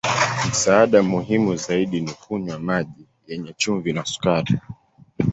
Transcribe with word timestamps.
Msaada 0.49 1.03
muhimu 1.03 1.55
zaidi 1.55 2.01
ni 2.01 2.11
kunywa 2.11 2.59
maji 2.59 3.07
yenye 3.27 3.53
chumvi 3.57 3.93
na 3.93 4.05
sukari. 4.05 4.59